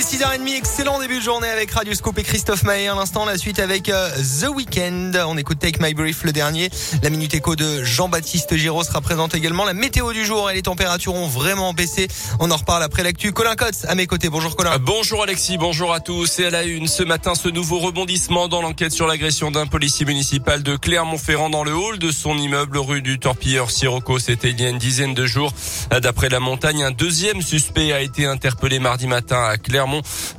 est 0.00 0.16
6h30, 0.16 0.56
excellent 0.56 0.98
début 0.98 1.18
de 1.18 1.22
journée 1.22 1.48
avec 1.48 1.72
Radio 1.72 1.92
Scoop 1.92 2.18
et 2.18 2.22
Christophe 2.22 2.62
Maé. 2.62 2.88
À 2.88 2.94
l'instant, 2.94 3.26
la 3.26 3.36
suite 3.36 3.58
avec 3.58 3.90
euh, 3.90 4.08
The 4.40 4.48
Weeknd. 4.48 5.12
On 5.26 5.36
écoute 5.36 5.58
Take 5.58 5.78
My 5.78 5.92
Brief 5.92 6.24
le 6.24 6.32
dernier. 6.32 6.70
La 7.02 7.10
Minute 7.10 7.34
Éco 7.34 7.54
de 7.54 7.84
Jean-Baptiste 7.84 8.56
Giraud 8.56 8.82
sera 8.82 9.02
présente 9.02 9.34
également. 9.34 9.66
La 9.66 9.74
météo 9.74 10.14
du 10.14 10.24
jour 10.24 10.50
et 10.50 10.54
les 10.54 10.62
températures 10.62 11.14
ont 11.14 11.26
vraiment 11.26 11.74
baissé. 11.74 12.08
On 12.38 12.50
en 12.50 12.56
reparle 12.56 12.82
après 12.82 13.02
l'actu. 13.02 13.32
Colin 13.32 13.56
Cotts 13.56 13.84
à 13.88 13.94
mes 13.94 14.06
côtés. 14.06 14.30
Bonjour 14.30 14.56
Colin. 14.56 14.78
Bonjour 14.78 15.22
Alexis, 15.22 15.58
bonjour 15.58 15.92
à 15.92 16.00
tous. 16.00 16.38
Et 16.38 16.46
à 16.46 16.50
la 16.50 16.62
une, 16.62 16.86
ce 16.86 17.02
matin, 17.02 17.34
ce 17.34 17.50
nouveau 17.50 17.78
rebondissement 17.78 18.48
dans 18.48 18.62
l'enquête 18.62 18.92
sur 18.92 19.06
l'agression 19.06 19.50
d'un 19.50 19.66
policier 19.66 20.06
municipal 20.06 20.62
de 20.62 20.76
Clermont-Ferrand 20.76 21.50
dans 21.50 21.64
le 21.64 21.74
hall 21.74 21.98
de 21.98 22.10
son 22.10 22.38
immeuble 22.38 22.78
rue 22.78 23.02
du 23.02 23.18
Torpilleur 23.18 23.70
Sirocco. 23.70 24.18
C'était 24.18 24.50
il 24.50 24.60
y 24.62 24.64
a 24.64 24.70
une 24.70 24.78
dizaine 24.78 25.12
de 25.12 25.26
jours. 25.26 25.52
D'après 26.00 26.30
la 26.30 26.40
montagne, 26.40 26.84
un 26.84 26.90
deuxième 26.90 27.42
suspect 27.42 27.92
a 27.92 28.00
été 28.00 28.24
interpellé 28.24 28.78
mardi 28.78 29.06
matin 29.06 29.44
à 29.44 29.58
Clermont. 29.58 29.89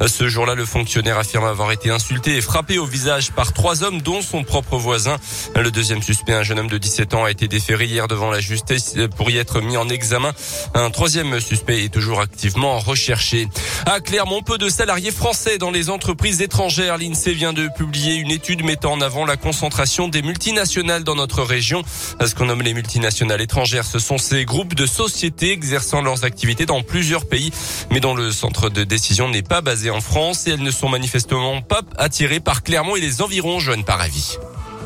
Ce 0.05 0.27
jour-là, 0.27 0.55
le 0.55 0.65
fonctionnaire 0.65 1.17
affirme 1.17 1.45
avoir 1.45 1.71
été 1.71 1.89
insulté 1.89 2.37
et 2.37 2.41
frappé 2.41 2.77
au 2.77 2.85
visage 2.85 3.31
par 3.31 3.53
trois 3.53 3.83
hommes, 3.83 4.01
dont 4.01 4.21
son 4.21 4.43
propre 4.43 4.77
voisin. 4.77 5.17
Le 5.55 5.71
deuxième 5.71 6.01
suspect, 6.01 6.33
un 6.33 6.43
jeune 6.43 6.59
homme 6.59 6.69
de 6.69 6.77
17 6.77 7.13
ans, 7.13 7.25
a 7.25 7.31
été 7.31 7.47
déféré 7.47 7.85
hier 7.85 8.07
devant 8.07 8.31
la 8.31 8.39
justice 8.39 8.95
pour 9.17 9.29
y 9.29 9.37
être 9.37 9.61
mis 9.61 9.77
en 9.77 9.89
examen. 9.89 10.31
Un 10.73 10.89
troisième 10.89 11.39
suspect 11.39 11.83
est 11.83 11.93
toujours 11.93 12.21
activement 12.21 12.79
recherché. 12.79 13.47
À 13.85 13.99
Clermont, 13.99 14.41
peu 14.41 14.57
de 14.57 14.69
salariés 14.69 15.11
français 15.11 15.57
dans 15.57 15.71
les 15.71 15.89
entreprises 15.89 16.41
étrangères. 16.41 16.97
L'INSEE 16.97 17.33
vient 17.33 17.53
de 17.53 17.67
publier 17.75 18.15
une 18.15 18.31
étude 18.31 18.63
mettant 18.63 18.93
en 18.93 19.01
avant 19.01 19.25
la 19.25 19.37
concentration 19.37 20.07
des 20.07 20.21
multinationales 20.21 21.03
dans 21.03 21.15
notre 21.15 21.43
région. 21.43 21.83
Ce 22.23 22.35
qu'on 22.35 22.45
nomme 22.45 22.61
les 22.61 22.73
multinationales 22.73 23.41
étrangères, 23.41 23.85
ce 23.85 23.99
sont 23.99 24.17
ces 24.17 24.45
groupes 24.45 24.75
de 24.75 24.85
sociétés 24.85 25.51
exerçant 25.51 26.01
leurs 26.01 26.23
activités 26.23 26.65
dans 26.65 26.83
plusieurs 26.83 27.25
pays, 27.25 27.51
mais 27.89 27.99
dont 27.99 28.15
le 28.15 28.31
centre 28.31 28.69
de 28.69 28.83
décision 28.83 29.29
n'est 29.29 29.40
pas 29.41 29.61
basé 29.61 29.89
en 29.89 30.01
France 30.01 30.47
et 30.47 30.51
elles 30.51 30.63
ne 30.63 30.71
sont 30.71 30.89
manifestement 30.89 31.61
pas 31.61 31.81
attirées 31.97 32.39
par 32.39 32.63
Clermont 32.63 32.95
et 32.95 33.01
les 33.01 33.21
environs 33.21 33.59
jeunes 33.59 33.83
par 33.83 34.01
avis. 34.01 34.37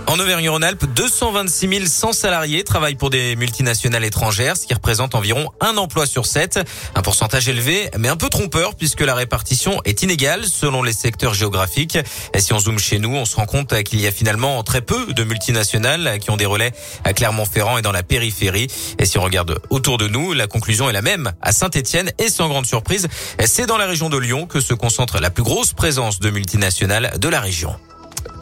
En 0.07 0.19
Auvergne-Rhône-Alpes, 0.19 0.85
226 0.93 1.87
100 1.87 2.13
salariés 2.13 2.63
travaillent 2.63 2.95
pour 2.95 3.09
des 3.09 3.35
multinationales 3.35 4.03
étrangères, 4.03 4.55
ce 4.55 4.67
qui 4.67 4.73
représente 4.73 5.15
environ 5.15 5.51
un 5.61 5.77
emploi 5.77 6.05
sur 6.05 6.27
sept. 6.27 6.59
Un 6.93 7.01
pourcentage 7.01 7.49
élevé, 7.49 7.89
mais 7.97 8.07
un 8.07 8.15
peu 8.15 8.29
trompeur 8.29 8.75
puisque 8.75 9.01
la 9.01 9.15
répartition 9.15 9.81
est 9.83 10.03
inégale 10.03 10.45
selon 10.45 10.83
les 10.83 10.93
secteurs 10.93 11.33
géographiques. 11.33 11.97
Et 12.35 12.39
si 12.39 12.53
on 12.53 12.59
zoome 12.59 12.77
chez 12.77 12.99
nous, 12.99 13.15
on 13.15 13.25
se 13.25 13.35
rend 13.35 13.47
compte 13.47 13.81
qu'il 13.83 13.99
y 13.99 14.05
a 14.05 14.11
finalement 14.11 14.61
très 14.61 14.81
peu 14.81 15.11
de 15.11 15.23
multinationales 15.23 16.19
qui 16.19 16.29
ont 16.29 16.37
des 16.37 16.45
relais 16.45 16.71
à 17.03 17.13
Clermont-Ferrand 17.13 17.79
et 17.79 17.81
dans 17.81 17.91
la 17.91 18.03
périphérie. 18.03 18.67
Et 18.99 19.05
si 19.05 19.17
on 19.17 19.23
regarde 19.23 19.59
autour 19.71 19.97
de 19.97 20.07
nous, 20.07 20.33
la 20.33 20.45
conclusion 20.45 20.87
est 20.87 20.93
la 20.93 21.01
même. 21.01 21.33
À 21.41 21.51
Saint-Etienne 21.51 22.11
et 22.19 22.29
sans 22.29 22.47
grande 22.47 22.67
surprise, 22.67 23.07
c'est 23.43 23.65
dans 23.65 23.77
la 23.77 23.87
région 23.87 24.09
de 24.09 24.17
Lyon 24.17 24.45
que 24.45 24.59
se 24.59 24.75
concentre 24.75 25.19
la 25.19 25.31
plus 25.31 25.43
grosse 25.43 25.73
présence 25.73 26.19
de 26.19 26.29
multinationales 26.29 27.13
de 27.17 27.27
la 27.27 27.39
région. 27.39 27.75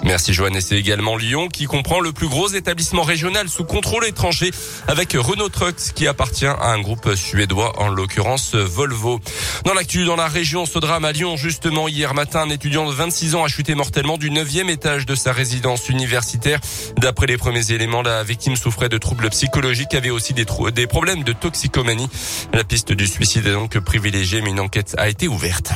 Merci 0.03 0.33
Joanne. 0.33 0.55
Et 0.55 0.61
c'est 0.61 0.77
également 0.77 1.15
Lyon 1.15 1.47
qui 1.47 1.65
comprend 1.65 1.99
le 1.99 2.11
plus 2.11 2.27
gros 2.27 2.49
établissement 2.49 3.03
régional 3.03 3.47
sous 3.47 3.63
contrôle 3.63 4.05
étranger 4.05 4.51
avec 4.87 5.13
Renault 5.13 5.49
Trucks 5.49 5.93
qui 5.95 6.07
appartient 6.07 6.45
à 6.45 6.67
un 6.67 6.81
groupe 6.81 7.15
suédois, 7.15 7.79
en 7.79 7.87
l'occurrence 7.87 8.55
Volvo. 8.55 9.19
Dans 9.63 9.73
l'actu, 9.73 10.05
dans 10.05 10.15
la 10.15 10.27
région, 10.27 10.65
ce 10.65 10.79
drame 10.79 11.05
à 11.05 11.11
Lyon, 11.11 11.37
justement, 11.37 11.87
hier 11.87 12.13
matin, 12.13 12.41
un 12.41 12.49
étudiant 12.49 12.87
de 12.87 12.93
26 12.93 13.35
ans 13.35 13.43
a 13.43 13.47
chuté 13.47 13.75
mortellement 13.75 14.17
du 14.17 14.29
9e 14.29 14.69
étage 14.69 15.05
de 15.05 15.15
sa 15.15 15.31
résidence 15.31 15.89
universitaire. 15.89 16.59
D'après 16.97 17.27
les 17.27 17.37
premiers 17.37 17.71
éléments, 17.71 18.01
la 18.01 18.23
victime 18.23 18.55
souffrait 18.55 18.89
de 18.89 18.97
troubles 18.97 19.29
psychologiques, 19.29 19.93
avait 19.93 20.09
aussi 20.09 20.33
des, 20.33 20.45
des 20.73 20.87
problèmes 20.87 21.23
de 21.23 21.33
toxicomanie. 21.33 22.09
La 22.53 22.63
piste 22.63 22.91
du 22.91 23.07
suicide 23.07 23.47
est 23.47 23.53
donc 23.53 23.79
privilégiée, 23.79 24.41
mais 24.41 24.49
une 24.49 24.59
enquête 24.59 24.95
a 24.97 25.07
été 25.07 25.27
ouverte. 25.27 25.73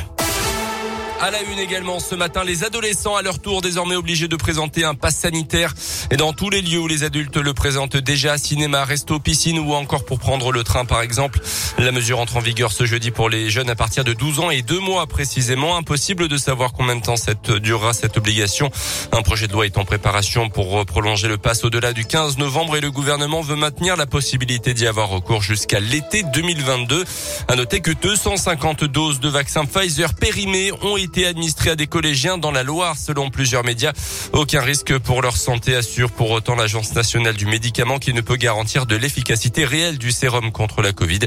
À 1.20 1.32
la 1.32 1.42
une 1.42 1.58
également 1.58 1.98
ce 1.98 2.14
matin, 2.14 2.44
les 2.44 2.62
adolescents 2.62 3.16
à 3.16 3.22
leur 3.22 3.40
tour 3.40 3.60
désormais 3.60 3.96
obligés 3.96 4.28
de 4.28 4.36
présenter 4.36 4.84
un 4.84 4.94
pass 4.94 5.16
sanitaire. 5.16 5.74
Et 6.12 6.16
dans 6.16 6.32
tous 6.32 6.48
les 6.48 6.62
lieux 6.62 6.78
où 6.78 6.86
les 6.86 7.02
adultes 7.02 7.36
le 7.36 7.54
présentent 7.54 7.96
déjà, 7.96 8.38
cinéma, 8.38 8.84
resto, 8.84 9.18
piscine 9.18 9.58
ou 9.58 9.74
encore 9.74 10.04
pour 10.04 10.20
prendre 10.20 10.52
le 10.52 10.62
train 10.62 10.84
par 10.84 11.02
exemple. 11.02 11.40
La 11.76 11.90
mesure 11.90 12.20
entre 12.20 12.36
en 12.36 12.40
vigueur 12.40 12.70
ce 12.70 12.86
jeudi 12.86 13.10
pour 13.10 13.28
les 13.28 13.50
jeunes 13.50 13.68
à 13.68 13.74
partir 13.74 14.04
de 14.04 14.12
12 14.12 14.38
ans 14.38 14.50
et 14.50 14.62
deux 14.62 14.78
mois 14.78 15.08
précisément. 15.08 15.76
Impossible 15.76 16.28
de 16.28 16.36
savoir 16.36 16.72
combien 16.72 16.94
de 16.94 17.02
temps 17.02 17.16
cette 17.16 17.50
durera 17.50 17.94
cette 17.94 18.16
obligation. 18.16 18.70
Un 19.10 19.22
projet 19.22 19.48
de 19.48 19.52
loi 19.52 19.66
est 19.66 19.76
en 19.76 19.84
préparation 19.84 20.48
pour 20.50 20.86
prolonger 20.86 21.26
le 21.26 21.36
pass 21.36 21.64
au-delà 21.64 21.92
du 21.92 22.04
15 22.04 22.38
novembre 22.38 22.76
et 22.76 22.80
le 22.80 22.92
gouvernement 22.92 23.40
veut 23.40 23.56
maintenir 23.56 23.96
la 23.96 24.06
possibilité 24.06 24.72
d'y 24.72 24.86
avoir 24.86 25.08
recours 25.08 25.42
jusqu'à 25.42 25.80
l'été 25.80 26.22
2022. 26.22 27.04
À 27.48 27.56
noter 27.56 27.80
que 27.80 27.90
250 27.90 28.84
doses 28.84 29.18
de 29.18 29.28
vaccins 29.28 29.64
Pfizer 29.64 30.14
périmés 30.14 30.70
ont 30.82 30.96
été 30.96 31.07
été 31.08 31.26
administré 31.26 31.70
à 31.70 31.74
des 31.74 31.86
collégiens 31.86 32.36
dans 32.36 32.50
la 32.50 32.62
Loire, 32.62 32.94
selon 32.98 33.30
plusieurs 33.30 33.64
médias. 33.64 33.92
Aucun 34.34 34.60
risque 34.60 34.98
pour 34.98 35.22
leur 35.22 35.38
santé, 35.38 35.74
assure 35.74 36.10
pour 36.10 36.30
autant 36.30 36.54
l'Agence 36.54 36.94
nationale 36.94 37.34
du 37.34 37.46
médicament 37.46 37.98
qui 37.98 38.12
ne 38.12 38.20
peut 38.20 38.36
garantir 38.36 38.84
de 38.84 38.94
l'efficacité 38.94 39.64
réelle 39.64 39.96
du 39.96 40.12
sérum 40.12 40.52
contre 40.52 40.82
la 40.82 40.92
Covid. 40.92 41.20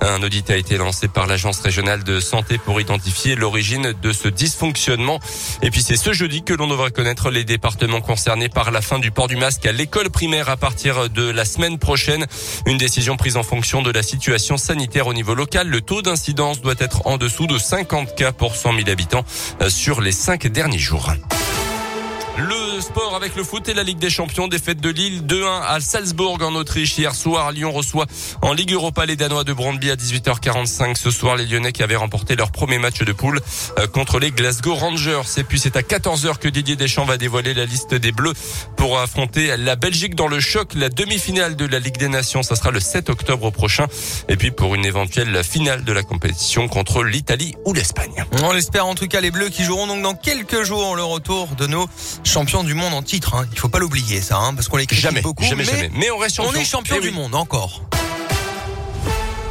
Un 0.00 0.22
audit 0.22 0.48
a 0.50 0.56
été 0.56 0.76
lancé 0.76 1.08
par 1.08 1.26
l'Agence 1.26 1.58
régionale 1.58 2.04
de 2.04 2.20
santé 2.20 2.58
pour 2.58 2.80
identifier 2.80 3.34
l'origine 3.34 3.92
de 4.00 4.12
ce 4.12 4.28
dysfonctionnement. 4.28 5.18
Et 5.62 5.70
puis 5.72 5.82
c'est 5.82 5.96
ce 5.96 6.12
jeudi 6.12 6.44
que 6.44 6.54
l'on 6.54 6.68
devra 6.68 6.90
connaître 6.90 7.30
les 7.30 7.42
départements 7.42 8.00
concernés 8.00 8.48
par 8.48 8.70
la 8.70 8.82
fin 8.82 9.00
du 9.00 9.10
port 9.10 9.26
du 9.26 9.36
masque 9.36 9.66
à 9.66 9.72
l'école 9.72 10.10
primaire 10.10 10.48
à 10.48 10.56
partir 10.56 11.10
de 11.10 11.28
la 11.28 11.44
semaine 11.44 11.78
prochaine. 11.80 12.24
Une 12.66 12.78
décision 12.78 13.16
prise 13.16 13.36
en 13.36 13.42
fonction 13.42 13.82
de 13.82 13.90
la 13.90 14.04
situation 14.04 14.56
sanitaire 14.58 15.08
au 15.08 15.12
niveau 15.12 15.34
local. 15.34 15.66
Le 15.66 15.80
taux 15.80 16.02
d'incidence 16.02 16.60
doit 16.60 16.74
être 16.78 17.08
en 17.08 17.16
dessous 17.16 17.48
de 17.48 17.58
50 17.58 18.14
cas 18.14 18.30
pour 18.30 18.54
100 18.54 18.76
000 18.76 18.90
habitants. 18.90 19.23
Euh, 19.60 19.68
sur 19.68 20.00
les 20.00 20.12
cinq 20.12 20.46
derniers 20.46 20.78
jours. 20.78 21.12
Sport 22.80 23.14
avec 23.14 23.36
le 23.36 23.44
foot 23.44 23.68
et 23.68 23.74
la 23.74 23.82
Ligue 23.82 23.98
des 23.98 24.10
Champions, 24.10 24.48
défaite 24.48 24.80
de 24.80 24.88
Lille 24.88 25.22
2-1 25.22 25.62
à 25.66 25.80
Salzbourg 25.80 26.38
en 26.40 26.54
Autriche 26.54 26.96
hier 26.98 27.14
soir. 27.14 27.52
Lyon 27.52 27.72
reçoit 27.72 28.06
en 28.42 28.52
Ligue 28.52 28.72
Europa 28.72 29.06
les 29.06 29.16
Danois 29.16 29.44
de 29.44 29.52
Brondby 29.52 29.90
à 29.90 29.96
18h45 29.96 30.96
ce 30.96 31.10
soir. 31.10 31.36
Les 31.36 31.46
Lyonnais 31.46 31.72
qui 31.72 31.82
avaient 31.82 31.96
remporté 31.96 32.36
leur 32.36 32.50
premier 32.50 32.78
match 32.78 32.98
de 32.98 33.12
poule 33.12 33.40
euh, 33.78 33.86
contre 33.86 34.18
les 34.18 34.30
Glasgow 34.30 34.74
Rangers. 34.74 35.22
Et 35.36 35.44
puis 35.44 35.58
c'est 35.58 35.76
à 35.76 35.82
14h 35.82 36.38
que 36.38 36.48
Didier 36.48 36.76
Deschamps 36.76 37.04
va 37.04 37.16
dévoiler 37.16 37.54
la 37.54 37.64
liste 37.64 37.94
des 37.94 38.12
Bleus 38.12 38.34
pour 38.76 38.98
affronter 38.98 39.56
la 39.56 39.76
Belgique 39.76 40.14
dans 40.14 40.28
le 40.28 40.40
choc. 40.40 40.74
La 40.74 40.88
demi-finale 40.88 41.56
de 41.56 41.66
la 41.66 41.78
Ligue 41.78 41.98
des 41.98 42.08
Nations, 42.08 42.42
ça 42.42 42.56
sera 42.56 42.70
le 42.70 42.80
7 42.80 43.10
octobre 43.10 43.50
prochain. 43.50 43.86
Et 44.28 44.36
puis 44.36 44.50
pour 44.50 44.74
une 44.74 44.84
éventuelle 44.84 45.42
finale 45.44 45.84
de 45.84 45.92
la 45.92 46.02
compétition 46.02 46.68
contre 46.68 47.02
l'Italie 47.04 47.54
ou 47.64 47.72
l'Espagne. 47.72 48.24
On 48.42 48.52
l'espère 48.52 48.86
en 48.86 48.94
tout 48.94 49.08
cas 49.08 49.20
les 49.20 49.30
Bleus 49.30 49.50
qui 49.50 49.64
joueront 49.64 49.86
donc 49.86 50.02
dans 50.02 50.14
quelques 50.14 50.62
jours 50.62 50.96
le 50.96 51.04
retour 51.04 51.48
de 51.56 51.66
nos 51.66 51.88
champion 52.64 52.74
du 52.74 52.74
monde 52.74 52.94
en 52.94 53.02
titre. 53.02 53.34
Hein. 53.34 53.46
Il 53.52 53.58
faut 53.58 53.68
pas 53.68 53.78
l'oublier 53.78 54.20
ça, 54.20 54.38
hein, 54.38 54.54
parce 54.54 54.68
qu'on 54.68 54.76
les 54.76 54.86
critique 54.86 55.04
jamais, 55.04 55.20
beaucoup. 55.20 55.44
Jamais, 55.44 55.64
mais 55.64 55.64
jamais. 55.64 55.90
Mais 55.94 56.10
on 56.10 56.18
reste 56.18 56.36
champion. 56.36 56.52
On 56.54 56.60
est 56.60 56.64
champion 56.64 56.96
eh 56.98 57.02
du 57.02 57.08
oui. 57.08 57.14
monde 57.14 57.34
encore. 57.34 57.82